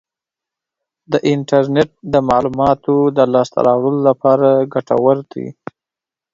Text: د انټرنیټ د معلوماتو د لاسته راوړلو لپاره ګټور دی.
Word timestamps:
د 1.11 1.13
انټرنیټ 1.31 1.89
د 2.13 2.15
معلوماتو 2.29 2.95
د 3.17 3.19
لاسته 3.33 3.59
راوړلو 3.67 3.99
لپاره 4.09 4.49
ګټور 4.73 5.17
دی. 5.31 5.47